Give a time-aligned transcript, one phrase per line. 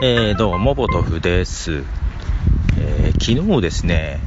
[0.00, 1.82] えー、どうも、ボトフです。
[2.78, 4.20] えー、昨日ですね、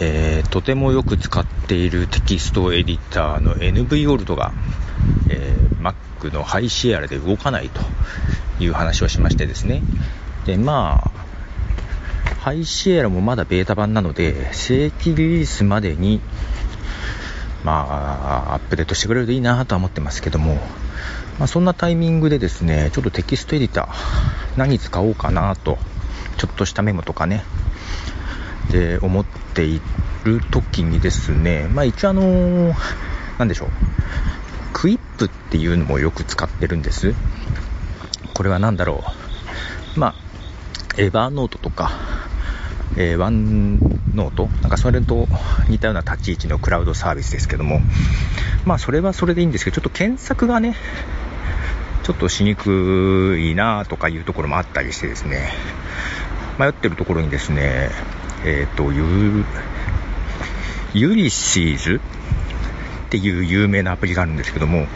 [0.00, 4.54] えー、とてもよく使っているテキストエディターの nvALT が、
[5.28, 7.82] え Mac の High Sierra で動かないと
[8.58, 9.82] いう話をしましてですね。
[10.46, 16.22] で、まあ、 High Sierra もまだベータ版なので、正規リリースまでに、
[17.64, 20.54] まあ、アップデートしてくれるといいなとは思ってますけども、
[21.38, 25.78] まあ、そんなタイミングでですね、ちょっとテキストエディター、何使おうかなと、
[26.36, 27.44] ちょっとしたメモとかね、
[28.70, 29.80] で思ってい
[30.24, 32.74] る時にですね、まあ一応あのー、
[33.38, 33.68] なんでしょう、
[34.72, 37.14] クイップっていうのもよく使ってるんです。
[38.34, 39.04] これは何だろ
[39.96, 40.00] う。
[40.00, 40.14] まあ、
[40.96, 41.90] エヴァーノートとか、
[42.96, 43.78] えー、ワン
[44.14, 44.48] ノート。
[44.62, 45.28] なんかそれと
[45.68, 47.80] 似たような立ち位置のクラウドサービスですけども、
[48.64, 50.74] まあそれはそれでいいんですけど、ちょっと検索がね、
[52.02, 55.50] ちょっとしにくいなとかいうところもあったりしてですね、
[56.58, 57.90] 迷ってるところにですね、
[58.44, 59.44] えっ、ー、と、ユ
[60.94, 62.00] ユリシーズ
[63.06, 64.86] っていう有名なアプリがあるんですけども、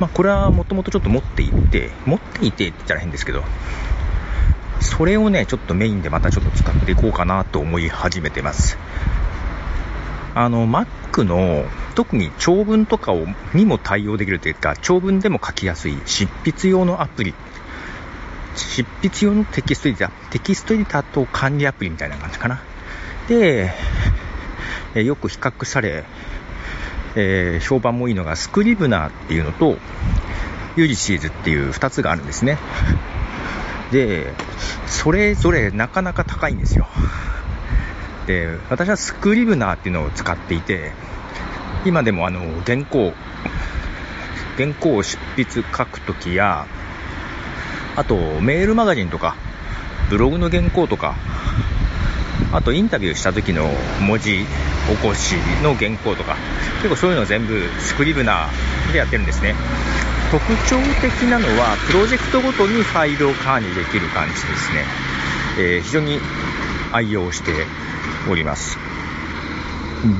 [0.00, 3.44] まあ、これはもともとちょっと持っていて、持っていてって言ったら変ですけど、
[4.80, 8.78] それをね、ちょっとメインでまたちょっと使っていこうかなと思い始めてます。
[10.34, 11.64] あの、Mac の
[11.94, 17.34] 特に長文とかをにも対応できるというか、長文でも書きやすい執筆用のアプリ、
[18.56, 22.62] 執筆用のテキストエディター、テキストエディターと管理アプリみたいな感じかな。
[23.28, 23.72] で、
[24.94, 26.04] えよく比較され、
[27.16, 29.78] えー、評判もいいのが Scrivener っていうのと、
[30.76, 32.58] Ulysses っていう2つがあるんですね。
[33.90, 34.32] で、
[34.86, 36.86] それぞれなかなか高いんですよ。
[38.26, 40.92] で、私はスクリブナーっていうのを使っていて、
[41.84, 43.12] 今でもあの、原稿、
[44.56, 46.66] 原稿を執筆書くときや、
[47.96, 49.36] あとメールマガジンとか、
[50.10, 51.16] ブログの原稿とか、
[52.52, 53.68] あとインタビューした時の
[54.00, 56.36] 文字起こしの原稿とか、
[56.82, 59.54] 結構そういうの全部スクリブナーでやってるんですね。
[60.30, 64.84] 特徴的なのは、プロジェクトごとにファイルを管理できる感じですね。
[65.58, 66.20] えー、非常に
[66.92, 67.66] 愛用して
[68.30, 68.78] おります。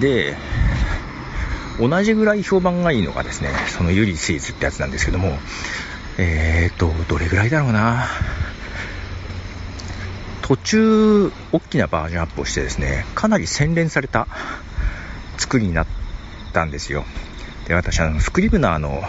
[0.00, 0.36] で、
[1.78, 5.38] 同じぐらい評判がいいのがですね、そのユリシーズってやつなんですけども、
[6.18, 8.08] えーと、どれぐらいだろうな。
[10.42, 14.26] 途中、大きなバージョンアップをしてですね、かなり洗練された
[15.38, 15.86] 作りになっ
[16.52, 17.04] たんですよ。
[17.68, 19.04] で、私、あの、スクリブナーの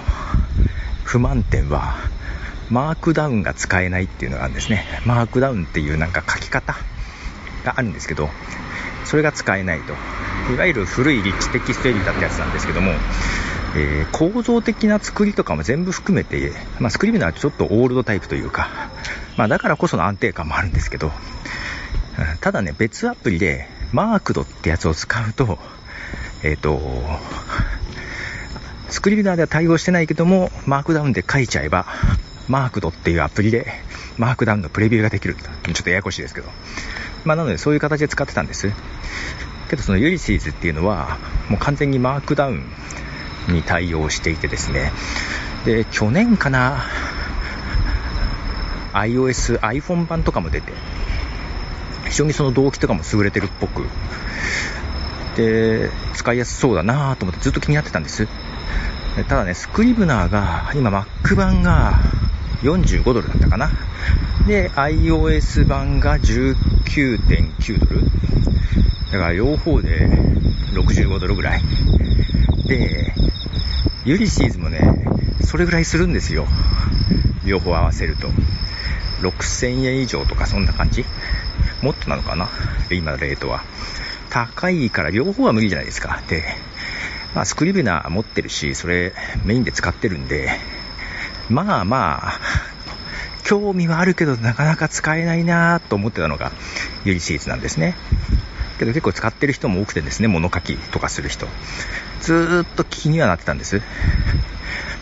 [1.03, 1.95] 不満点は、
[2.69, 4.85] マークダウンが使えないっていうのがあるんですね。
[5.05, 6.75] マークダウンっていうなんか書き方
[7.65, 8.29] があるんですけど、
[9.05, 9.93] それが使えないと。
[10.53, 12.91] いわゆる古いリッチテキストエディターってやつなんですけども、
[13.75, 18.69] えー、構造的な作りとかも全部含めて、まあ、スクリブナーはちょっとオールドタイプというか、
[19.37, 21.11] まあ、だからこその安定感もあるんですけど、
[22.41, 25.59] ただね、別アプリで、マークドってやつを使うと、
[26.43, 26.79] えっ、ー、と、
[28.91, 31.87] スクリブナーでは対応してないけども、マークダウンで書いちゃえば、
[32.49, 33.65] マークドっていうアプリで、
[34.17, 35.35] マークダウンのプレビューができる。
[35.35, 36.49] ちょっとややこしいですけど。
[37.23, 38.69] まあ、なのでそういう形で使ってたんです。
[39.69, 42.65] けどそのユリシーズっていうのは、もう完全にマークダウン
[43.47, 44.91] に対応していてですね。
[45.63, 46.83] で、去年かな、
[48.91, 50.73] iOS、iPhone 版とかも出て、
[52.09, 53.85] 非常にその動機とかも優れてるっぽく、
[55.37, 58.27] で、使いやすそうだなと思ってずっと気になってたんです。
[59.15, 61.99] ただね、スクリブナーが、今 Mac 版が
[62.61, 63.69] 45ドルだったかな。
[64.47, 68.01] で、iOS 版が19.9ドル。
[69.11, 70.09] だから両方で
[70.73, 71.61] 65ドルぐらい。
[72.67, 73.13] で、
[74.05, 74.79] ユリシーズもね、
[75.43, 76.47] それぐらいするんですよ。
[77.45, 78.29] 両方合わせると。
[79.21, 81.05] 6000円以上とかそんな感じ
[81.83, 82.49] もっとなのかな？
[82.89, 83.63] 今のレートは。
[84.29, 86.21] 高いから両方は無理じゃないですか。
[86.27, 86.43] で、
[87.35, 89.13] まあスクリブナー持ってるし、それ
[89.45, 90.49] メインで使ってるんで、
[91.49, 92.39] まあまあ、
[93.43, 96.51] 興味はあるけどなかなか使えないなと思ってたのが
[97.03, 97.95] ユリシーズなんですね。
[98.79, 101.47] けど結構使ってる人も多くてですね、物書きとかする人。
[102.21, 103.81] ずーっと気にはなってたんです。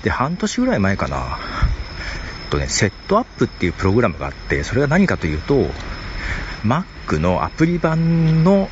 [0.04, 1.40] で、半年ぐらい前かな。
[2.50, 5.68] とね、セットアップっていうプログラムがあって、それが何かというと、
[6.64, 8.70] Mac のアプリ版の、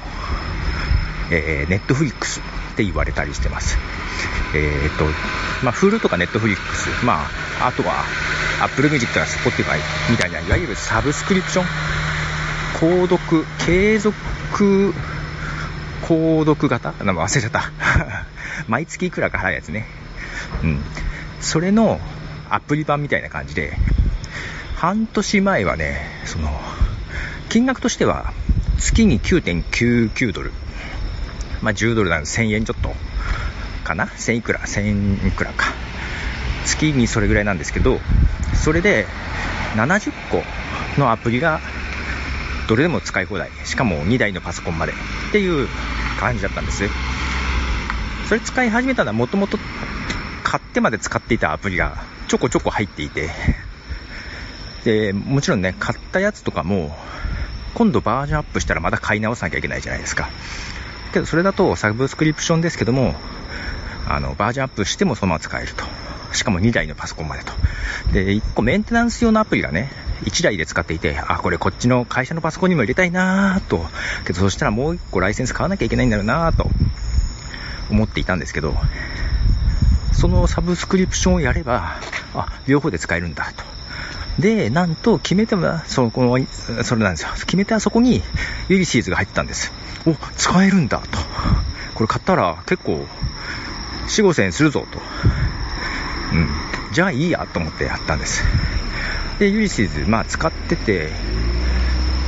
[1.32, 2.42] えー、Netflix
[2.78, 3.76] って言われたりしてます。
[4.54, 5.06] えっ、と、
[5.66, 6.58] まあ、Hulu とか Netflix、
[7.04, 7.26] ま
[7.60, 8.06] あ、あとは
[8.62, 9.80] Apple Music とか Spotify
[10.12, 11.66] みたいな、いわゆるサブスクリプション、
[12.80, 14.16] 購読、継続、
[16.04, 16.92] 購読型？
[17.04, 17.72] なんか忘れちゃった。
[18.70, 19.88] 毎月いくらか払うやつね。
[20.62, 20.84] うん。
[21.42, 22.00] それの
[22.52, 23.76] アプリ版みたいな感じで、
[24.76, 26.62] 半年前はね、その、
[27.50, 28.34] 金額としては
[28.78, 30.52] 月に9.99ドル。
[31.62, 32.94] まあ、10ドルなんで1000円ちょっと
[33.84, 35.74] かな ?1000 いくら ?1000 いくらか。
[36.66, 38.00] 月にそれぐらいなんですけど、
[38.54, 39.06] それで
[39.76, 40.44] 70個
[41.00, 41.62] のアプリが
[42.68, 43.50] どれでも使い放題。
[43.66, 44.96] しかも2台のパソコンまでっ
[45.32, 45.68] ていう
[46.20, 46.84] 感じだったんです。
[48.28, 49.58] それ使い始めたのはもともと
[50.44, 53.30] 買ってまで使っていたアプリがちょこちょこ入っていて、
[54.84, 56.96] で、もちろんね、買ったやつとかも、
[57.74, 60.30] 今度バージョンアップしたらまた買い直さなきゃいけないじゃないですか。
[61.18, 63.16] けどそれだとサブスクリプションですけども、
[64.08, 65.84] あの、バージョンアップしてもそのまま使えると。
[66.34, 67.54] しかも2台のパソコンまでと。
[68.14, 69.92] で、1個メンテナンス用のアプリがね、
[70.26, 73.86] 1台で使っていて、あ、これこっちの会社のパソコンにも入れたいなぁと。
[74.26, 76.70] けどそしたらもう1個ライセンス買わなきゃいけないんだろうなぁと
[77.90, 78.76] 思っていたんですけど、
[80.14, 82.00] そのサブスクリプションをやれば、
[82.34, 83.64] あ、両方で使えるんだと。
[84.40, 87.30] で、なんと決め手は、その、この、それなんですよ。
[87.34, 88.22] 決め手はそこに
[88.70, 89.72] ユリシーズが入ってたんです。
[90.08, 91.20] お、使えるんだと。
[91.94, 93.06] これ買ったら結構、
[94.08, 95.00] 4、5千円するぞと。
[96.34, 96.50] うん。
[96.94, 98.44] じゃあいいやと思ってやったんです。
[99.40, 101.10] で、ユリシーズ、まあ使ってて、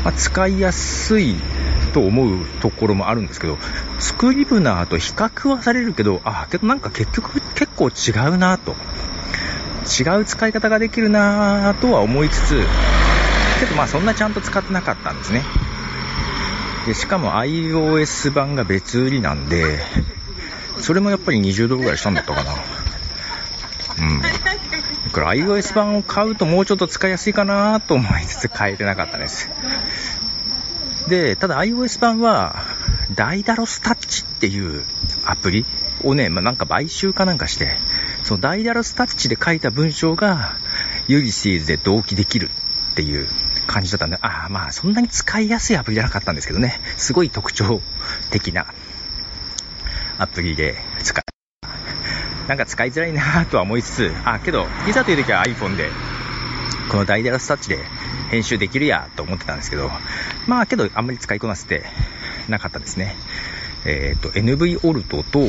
[0.04, 1.36] まあ、使いやすい
[1.94, 3.58] と思うところもあるんですけど、
[4.00, 8.76] スクリブナーと比較はされるけど、あ、けどなんか結局結構違うなと。
[9.90, 12.62] 違う使い方ができるなとは思いつつ、
[13.60, 15.44] けどまあそんなちゃんと使ってなかったんですね。
[16.90, 19.78] で、しかも iOS 版が別売りなんで、
[20.80, 22.56] それもやっぱり20ドルぐらいしたんだったかな。
[24.00, 24.22] うん。
[24.24, 24.30] だ
[25.12, 29.52] から iOS 版を買うともうちょっと使いやすいかなと思いつつ買えてなかったです。
[31.08, 32.56] で、ただ iOS 版は、
[33.14, 34.84] ダイダロスタッチっていう
[35.26, 35.68] アプリ
[36.04, 37.78] をね、まあ、なんか買収かなんかして、
[38.24, 40.56] そのダイダロスタッチで書いた文章が、
[41.08, 42.50] ユリシーズで同期できる
[42.94, 43.28] っていう
[43.70, 47.82] 感じだったんで、ああ、まあそんなに使いやすいアプリじゃなかったんですけどね、すごい特徴
[48.32, 48.74] 的な
[50.18, 51.22] アプリで使
[52.48, 55.88] なんか使いづらいなとは思いつつ、あ、けど、いざという時は iPhone で、
[56.90, 57.78] このダイダロスタッチで
[58.32, 59.92] 編集できるやと思ってたんですけど、
[60.48, 61.84] まあけどあんまり使いこなせて
[62.48, 63.16] なかったですね。
[63.86, 65.42] えっ、ー、と、NV オルトと、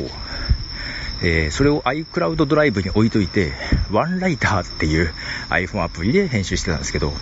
[1.23, 3.55] えー、それを iCloud ドライブに置いといて、
[3.91, 5.15] ワンライターっていう
[5.49, 7.15] iPhone アプリで編集してたんですけど、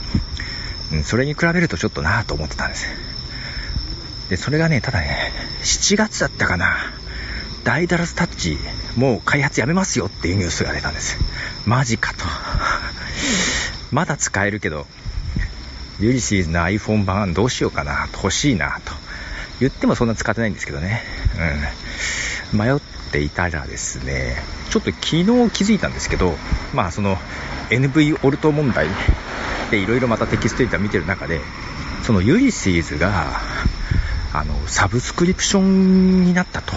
[0.92, 2.86] うん、それに比べるとちょっとなぁと思ってたんです。
[4.28, 5.32] で、それがね、ただね、
[5.62, 6.76] 7月だったかな。
[7.64, 8.58] ダイダルスタッチ、
[8.96, 11.18] もう開発やめますよっていうニュースが出たんです。
[11.66, 12.24] マジかと。
[13.92, 14.86] まだ使えるけど、
[16.00, 18.92] ユリシーズの iPhone 版どうしようかな、欲しいな、と。
[19.60, 21.02] 言ってもそんな使ってないんですけどね。
[22.52, 22.58] うん。
[22.58, 22.80] 迷っ
[23.12, 24.36] ていたらですね、
[24.70, 26.36] ちょっと昨日気づいたんですけど、
[26.72, 27.18] まあその
[27.70, 28.86] NV オルト問題
[29.70, 31.40] でいろいろまたテキストエディタ見てる中で、
[32.02, 33.40] その Ulysses が、
[34.32, 36.74] あの、サブスクリプションになったと。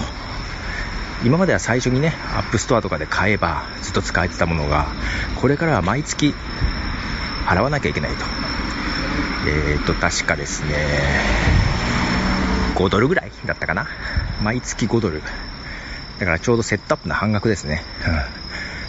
[1.23, 4.87] 今までは最初にね、 App Store とかで買えばずっと使えてたものが、
[5.39, 6.33] これからは毎月
[7.45, 8.25] 払わなきゃいけないと。
[9.47, 10.75] えーと、確かですね、
[12.75, 13.87] 5ドルぐらいだったかな。
[14.41, 15.21] 毎月5ドル。
[16.19, 17.83] だからちょうど Setapp の半額ですね。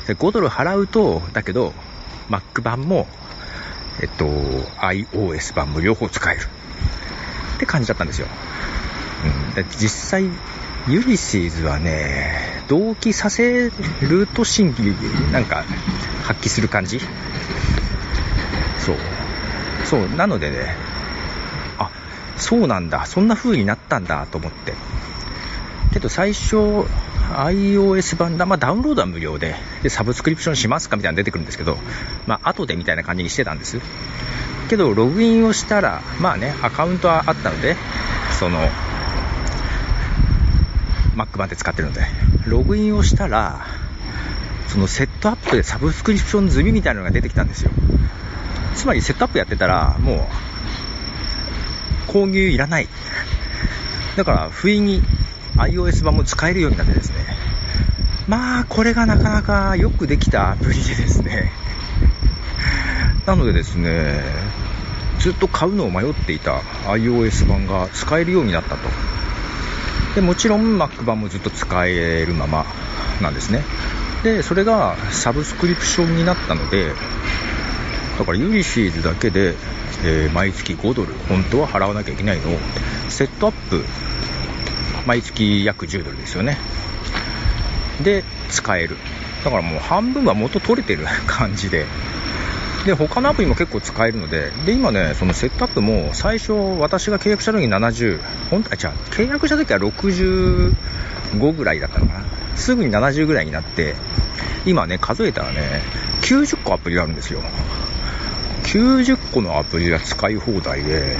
[0.06, 1.74] で5ドル払うと、だけど、
[2.30, 3.06] Mac 版も、
[4.00, 6.40] えっと、iOS 版も両方使える。
[7.56, 8.26] って感じだったんですよ。
[9.56, 10.24] うん、実際、
[10.88, 14.92] ユリシーズはね、同期させると新規
[15.30, 15.64] なんか
[16.24, 17.00] 発揮する感じ
[18.78, 18.96] そう。
[19.84, 20.74] そう、なのでね、
[21.78, 21.90] あ、
[22.36, 24.74] そうなんだ、そんな風になったんだと思って。
[25.92, 26.86] けど最初、
[27.32, 31.76] iOS 版だ、まあ、ダウンロードは無料でで、サブスクリプションしますかみたいなの出てくるんですけど、
[32.26, 33.80] まあ、後でみたいな感じにしてたんです。
[34.68, 37.76] けど、ログインをしたら、まあね、アカウントはあったので、
[38.38, 38.58] その、
[41.14, 42.06] Mac 版で使ってるので、
[42.46, 43.66] ログインをしたら、
[44.68, 47.70] その Setapp でサブスクリプション済みみたいなのが出てきたんですよ。
[48.74, 50.28] つまり Setapp やってたら、も
[52.08, 52.88] う、購入いらない。
[54.16, 55.02] だから、不意に
[55.56, 57.21] iOS 版も使えるようになってですね。
[58.28, 61.52] まあ、これがなかなかよくできたアプリでですね。
[63.26, 64.22] なのでですね、
[65.18, 68.88] ずっと買うのを迷っていた iOS 版が使えるようになったと。
[70.14, 72.66] で、もちろん Mac 版もずっと使えるまま
[73.20, 73.64] なんですね。
[74.22, 76.92] で、それがサブスクリプションになったので、
[78.18, 79.54] だから Ulysses だけで、
[80.04, 82.58] えー、毎月5ドル、本当は払わなきゃいけないのを、
[83.08, 83.84] セットアップ、
[85.06, 86.58] 毎月約10ドルですよね。
[88.00, 88.96] で、使える。
[89.44, 91.86] だからもう半分は元取れてる 感じで、
[92.86, 98.18] で、他のアプリも結構使えるので、で、今ね、その Setapp も最初私が契約した時に70、
[98.50, 100.72] 本当は、違う、契約した時は65
[101.52, 102.24] ぐらいだったのかな。
[102.56, 103.94] すぐに70ぐらいになって、
[104.66, 105.82] 今ね、数えたらね、
[106.22, 107.40] 90個アプリがあるんですよ。
[108.64, 111.16] 90個のアプリが使い放題で、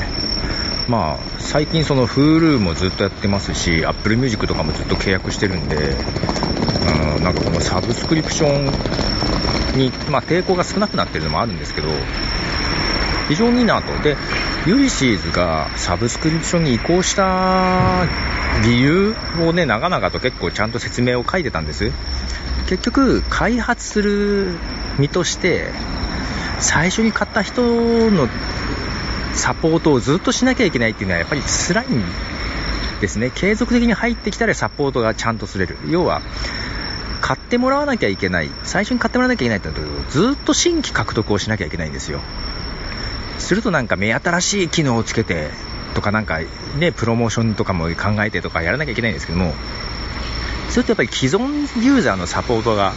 [0.89, 5.97] まあ、最近その Hulu もずっとやってますし、Apple Music とかもずっと契約してるんで、
[7.23, 8.65] なんかこのサブスクリプション
[9.79, 11.89] に、まあ、抵抗が少なくなってるのもあるんですけど、
[13.29, 14.03] 非常にいいなと。
[14.03, 14.17] で、
[14.67, 18.07] ユリシーズがサブスクリプションに移行した
[18.65, 21.93] 理由をね、長々と結構ちゃんと説明を書いてたんです。
[22.69, 24.55] 結局、開発する
[24.99, 25.71] 身として、
[26.61, 27.63] 最初に買った人
[28.11, 28.29] の
[29.35, 32.05] サポートをずっとしなきゃいけないっていうのはやっぱり辛いん
[33.01, 33.31] ですね。
[33.35, 35.77] 継続的に入ってきたらサポートがちゃんとすれる。
[35.89, 36.23] 要は、
[37.23, 38.51] 買ってもらわなきゃいけない。
[38.65, 42.21] 最初に買ってもらわなきゃいけないってなると、ずっと新規獲得をしなきゃいけないんですよ。
[43.39, 45.51] するとなんか目新しい機能をつけて
[45.95, 46.41] とかなんか
[46.79, 49.55] ね、プロモーションとかも考えてとかやらなきゃいけないんですけども、
[50.69, 52.93] それとやっぱり既存ユーザーのサポートが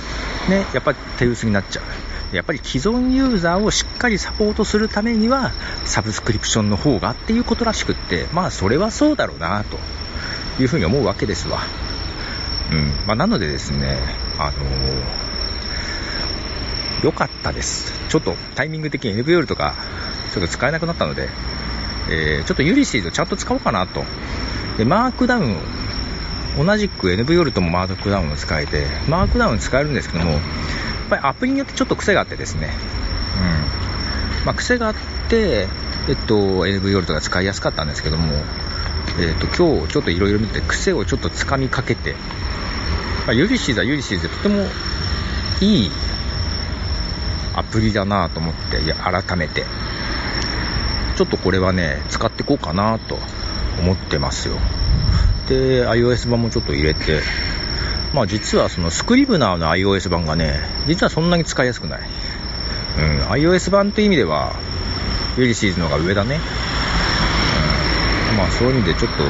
[0.50, 2.36] ね、やっぱり手薄になっちゃう。
[2.36, 5.52] やっぱり既存ユーザーをしっかりサポートするためには、
[5.86, 9.78] サブスクリプションの方がっていうことらしくって、まあそれはそうだろうな、と
[10.62, 11.60] いうふうに思うわけですわ。
[12.72, 12.86] うん。
[13.06, 13.98] まあなのでですね、
[14.38, 17.94] あのー、良かったです。
[18.10, 19.76] ちょっとタイミング的に NVL とか、
[20.34, 21.30] ちょっと使えなくなったので、
[22.10, 24.04] えー、ちょっと Ulysses をちゃんと使おうかなと。
[24.78, 25.58] で、マークダウン、
[26.58, 30.42] 同じく NVL ともマークダウンを使えて、マークダウン使えるんですけども、やっ
[31.10, 32.72] ぱりアプリによってちょっと癖があってですね、
[34.40, 34.94] うんまあ、癖があっ
[35.30, 35.68] て、
[36.08, 38.34] えっと、NV オルトが使いやすかったんですけども、
[39.20, 42.16] えっと、今日ちょっといろいろ見て、癖をちょっとつかみかけて、
[43.26, 44.66] まあ、 Ulysses は Ulysses でとても
[45.62, 45.92] いい
[47.56, 49.66] アプリだなと思って、いや、改めて、
[51.16, 53.18] ちょっとこれはね、使っていこうかなと
[53.80, 54.58] 思ってますよ。
[55.48, 57.22] で、iOS 版もちょっと入れて、
[58.14, 62.02] まあ実はそのスクリブナーの iOS 版がね、実はそんなに使いやすくない。
[62.98, 64.54] うん、iOS 版という意味では、
[65.38, 66.40] ユリシーズの方が上だね。
[68.32, 69.24] うん、まあそういう意味でちょっと、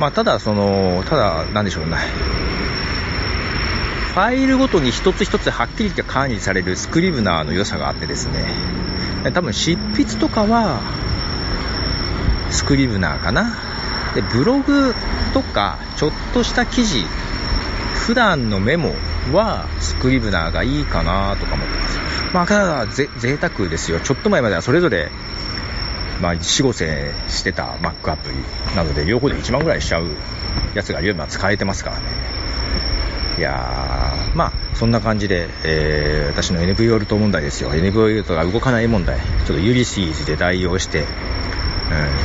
[0.00, 1.98] まあただその、ただ、なんでしょうね。
[4.16, 8.46] ファイルごとに一つ一つはっきりと管理されるスクリブナーの良さがあってですね、
[9.34, 10.80] 多分執筆とかは、
[12.48, 13.58] スクリブナーかな。
[14.14, 14.94] で、ブログ
[15.34, 17.04] とか、ちょっとした記事
[17.92, 18.94] 普段のメモ
[19.34, 21.98] はスクリブナーがいいかなとか思ってます。
[22.32, 24.00] まあ、ただ、ぜ、贅沢ですよ。
[24.00, 25.10] ちょっと前まではそれぞれ、
[26.22, 28.36] まあ、4、5千してた Mac アプリ
[28.74, 30.08] なので、両方で1万ぐらいしちゃう
[30.72, 32.36] やつが今使えてますからね。
[33.38, 34.05] いやー、
[34.36, 37.70] まあ、そんな感じで、えー、私の NV オルト問題ですよ。
[37.70, 39.18] NV オルトが動かない問題。
[39.18, 41.04] ちょっとユリシーズで代用して、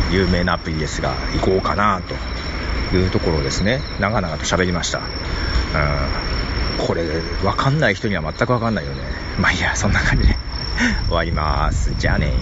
[0.09, 2.01] うん、有名なアプリですが、行こうかな
[2.89, 3.79] というところですね。
[4.01, 4.99] 長々と喋りました。
[4.99, 6.85] うん。
[6.85, 7.03] これ、
[7.45, 8.97] わかんない人には全くわかんないよね。
[9.39, 10.35] まあいいや、そんな感じで
[11.07, 11.93] 終わります。
[11.97, 12.33] じゃあね。